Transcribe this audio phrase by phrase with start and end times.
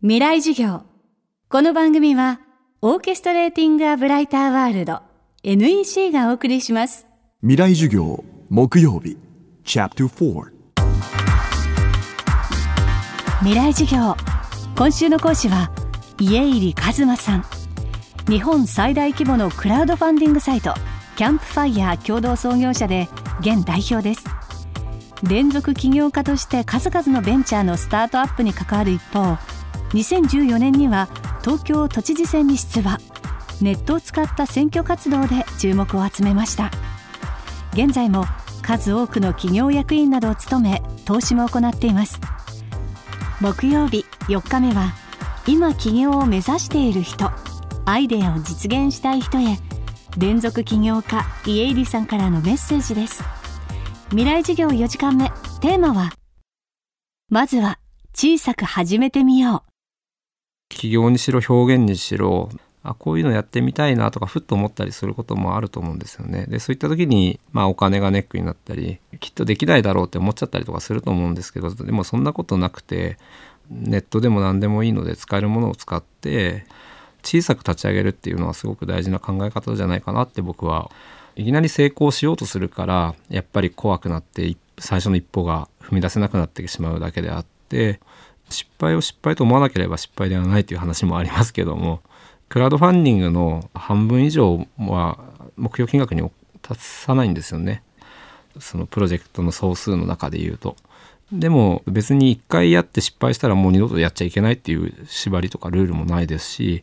[0.00, 0.82] 未来授業。
[1.48, 2.38] この番組は
[2.82, 5.00] オーケストレーティング・ア・ブライター・ワールド
[5.42, 7.04] NEC がお送りします。
[7.40, 9.16] 未来授業木曜日
[9.64, 10.52] チャプター4
[13.40, 14.16] 未来授業。
[14.76, 15.72] 今週の講師は
[16.20, 17.44] 家入一馬さん。
[18.28, 20.74] 日本最大規模のクラウドファンディングサイト
[21.16, 23.08] キャンプファイヤー共同創業者で
[23.40, 24.24] 現代表です。
[25.24, 29.36] 連続起業家として数々のベンチャーのスタートアップに関わる一方
[29.90, 31.08] 2014年には
[31.42, 32.98] 東京都知事選に出馬。
[33.60, 36.70] ネットを使った選挙活動で注目を集めました。
[37.72, 38.24] 現在も
[38.62, 42.20] 数多くの企業役員などを務め投資も行っています。
[43.40, 44.92] 木曜日4日目は
[45.46, 47.30] 今起業を目指している人
[47.86, 49.58] アイデアを実現したい人へ
[50.18, 53.22] 連続起業家家入さんからのメッセージです。
[54.10, 56.12] 未来事業4時間目テーマは
[57.30, 57.78] まずは
[58.14, 59.77] 小さく始めてみよう。
[60.68, 62.50] 起業にしろ表現にしろ
[62.82, 66.46] あこういうのやってみたいなとかふっと思ったりすることもあると思うんですよね。
[66.46, 73.18] でそういった時に、まあ、お金がネックになったりきっとできないだろうって思っちゃったりとかすると思うんですけどでもそんなことなくて
[73.70, 76.66] ネットでも何でもいいので使えるものを使って
[77.22, 80.90] 小さく立ち上げるっていうのはすごく大事な考え方じゃないかなって僕は
[81.36, 88.00] いきなり成功しようとするからやっぱり怖くなって最初の一歩が踏み出せなくなってしまうだけであって
[88.50, 92.00] 失敗を失敗と思わなければ失敗ではないという話もありますけども
[92.48, 95.18] クラウドファンディングの半分以上は
[95.56, 96.28] 目標金額に
[96.62, 97.82] 達さないんですよね
[98.58, 100.76] そのプロジェクトの総数の中で言うと。
[101.30, 106.82] でも別に1回やって失敗したらもう二度とやっちゃいけないっていう縛りとかルールもないですし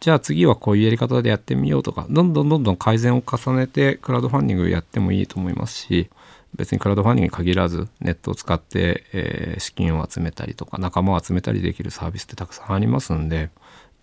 [0.00, 6.10] じゃあ次はこういうやり方でやってみようとかどんどんどんどん改善を重ねてクラウドファンディングやってもいいと思いますし
[6.54, 13.50] 別にクラウドファンディングに限らずネットを使って、え、資金を集めたりとか仲間を集めたりできるサービスってたくさんありますんで、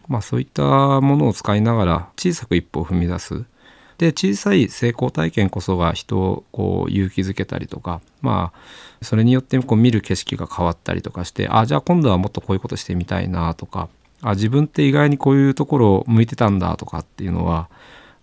[0.07, 3.45] まあ、そういったものを使いながら小さく一歩を踏み出す。
[3.97, 8.59] で小さい成功体験こそが人をこう勇気づけたりとかまあ
[9.01, 13.89] それによってこう見る景色が変わったりとかしてあじゃあ今度はもっとこういうことしてみたいなとか
[14.23, 17.69] あ自分って意外にこういうところを向いてたんだとかっていうのは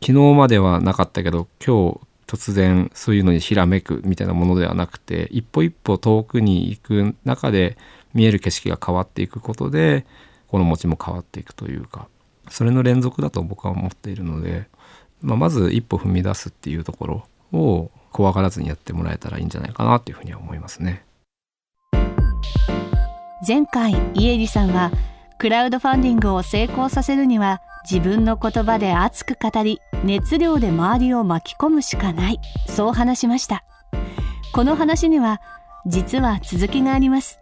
[0.01, 7.77] 昨日まではなかったけど今日突然そういうのにひらめくみたいなものではなくて一歩一歩遠くに行く中で
[8.15, 10.07] 見える景色が変わっていくことで
[10.47, 12.09] 心持ちも変わっていくというか
[12.49, 14.69] それの連続だと僕は思っているので、
[15.21, 17.07] まあ、まず一歩踏み出すっていうとこ
[17.53, 21.05] ろを怖がらずにやってもらえたらいいんじゃないかなっていうふうには思いますね。
[23.47, 24.91] 前回家入さんは
[25.41, 32.41] クラウドファンディングを成功させるには自分の言葉で熱く語り熱量で周りを巻き込むしかない。
[32.69, 33.65] そう話しました。
[34.53, 35.41] この話には
[35.87, 37.41] 実は続きがあります。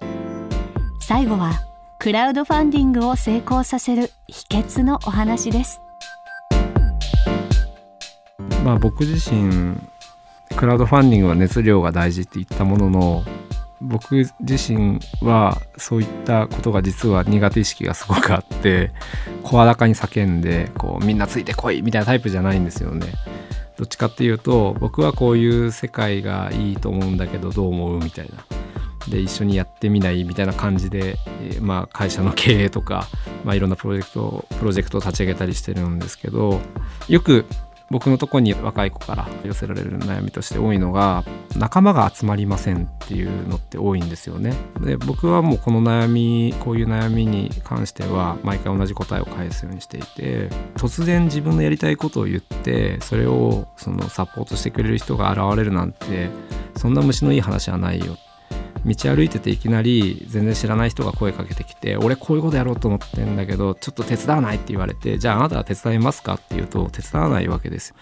[1.00, 1.54] 最後は
[1.98, 5.80] クラウドファンディングを成功させる秘訣のお話です。
[8.65, 9.76] まあ僕自身
[10.56, 13.25] クラウドファンディングは熱量が大事って言ったものの
[13.81, 18.93] 僕自身はそういったことが実は苦手意識がすごくあって
[19.43, 23.06] 声高に叫んでこうみんなついてこいみたいなタイプじゃないんですよね。
[23.77, 28.44] どっちかっていうと僕はこういう世界がいいと思うんだけどどう思うみたいな。
[29.09, 33.06] で一緒にやってみないみたいな感じで、え、まあ会社の経営とか、
[33.45, 36.60] まあ、いろんなプロジェクトプロジェクトを立ち上げたりしてるんですけど
[37.09, 37.47] よく
[37.91, 41.25] 僕のとこに若い子から寄せられる悩みとして多いのが
[41.56, 44.54] 仲間が集まりませんっていうのって多いんですよね。
[44.81, 56.28] で僕はもうこの悩みこういう悩みに関しては毎回同じ答えを返すようにしていて突然自分のやりたいことを言ってそれをそのサポートしてくれる人が現れるなんて
[56.77, 58.16] そんな虫のいい話はないよ
[58.88, 67.94] 道歩いてていきなり全然知らない人が声かけてきて俺こういうことやろうと思ってんだけどちょっと手伝わないって言われてじゃああなたは手伝いますかって言うと手伝わないわけです。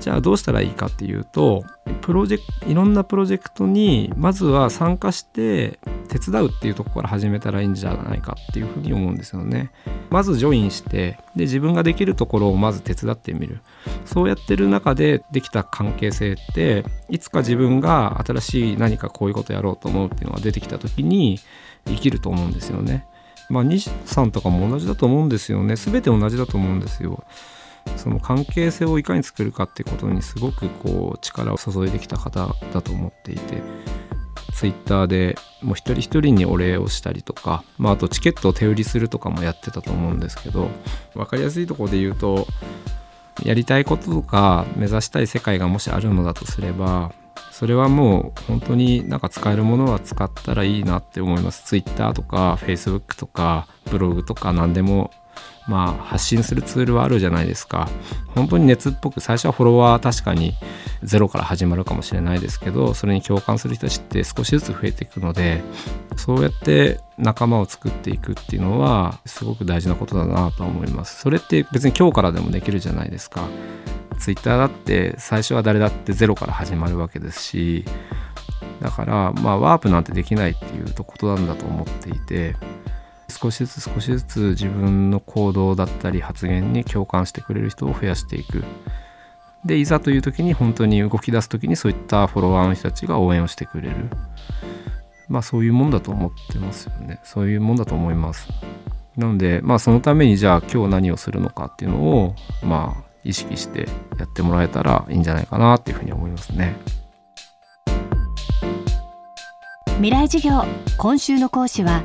[0.00, 1.64] じゃあどうしたらいいかっていうと
[2.00, 5.78] プロジェクいろんなプロジェクトにまずは参加して
[6.14, 9.72] 手伝うっていうとこから始めたらいいんじゃないかっていうふうに思うんですよね。
[10.10, 13.60] まずジョインしてで自分ができるところをまず手伝ってみる
[14.04, 21.40] そうやってる中でできた関係性っていつか自分が新しい何かこういうことやろうと思うっていうのが出てきた時に
[21.86, 23.06] 生きると思うんですよね。
[23.50, 27.24] まあ西さんとかも同じだと思うんですよね全て同じだと思うんですよ。
[27.96, 33.62] その関係性をいかに作るかってことにすごくこう力を注いできた方だと思っていて
[34.54, 40.68] ツイッターでもう一人一人にお礼をしたりとか、まあ、あとチケットを手売りするとかもやってたと思うんですけど
[41.14, 42.46] 分かりやすいとこで言うと
[43.42, 47.12] やりたいこととか目指したい世界がもしあるのだとすれば
[47.50, 51.64] それはもう本当になんか使えるものは使ったらいいなって思います。
[51.64, 55.12] Twitter とか Facebook とかブログとか何でも
[55.66, 57.88] まあ発信するツールはあるじゃないですか。
[58.34, 60.54] 本当に熱っぽく最初はフォロワー確かに
[61.02, 65.62] ゼロから始まるかもしれないですけどそれに共感する人たちって少しずつ増えていくので
[66.16, 71.20] そうやって仲間を作っていくっていうのはすごく大事なことだなと思います。
[71.20, 73.48] それって別に今日からでもできるじゃないですか。
[74.18, 77.84] ツイッターだって最初は誰だってゼロから始まるわけですし
[78.80, 82.56] だからまあワープなんてできないっていうことなんだと思っていて
[83.28, 88.64] 少しずつ少しずつ自分の行動だったり発言に共感してくれる人を増やしていく。
[89.64, 93.96] でいざという時に本当に動き出す時にそういったフォロワーの人たちが応援をしてくれる。
[95.28, 97.18] まあそういうもんだと思ってますよね。
[97.24, 98.48] そういうもんだと思います。
[99.16, 103.88] なのでまあそのためにじゃあ今日何をするのかっていうのをまあ意識して
[104.18, 106.76] やってもらえたらいいんじゃないかなっていうふうに思いますね。
[109.96, 110.64] 未来授業
[110.98, 112.02] 今週の講師は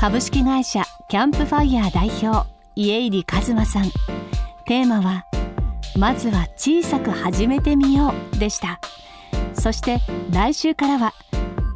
[0.00, 3.84] 株式会社キャンプファイヤー代表家入一馬さん。
[4.64, 5.26] テーマは
[5.94, 8.80] まずは小さく始めてみようでした。
[9.52, 9.98] そして
[10.32, 11.12] 来週からは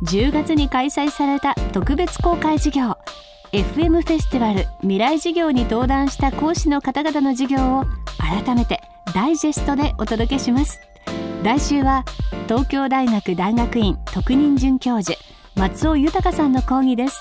[0.07, 2.97] 10月に開催された特別公開授業
[3.53, 7.85] FM フェスティバル未来授業に登壇した講師の方々の授業を
[8.17, 8.81] 改めて
[9.15, 10.81] ダイジェストでお届けします。
[11.43, 12.07] 来週は
[12.49, 15.19] 東京大学大学院特任准教授
[15.57, 17.21] 松尾豊さんの講義です。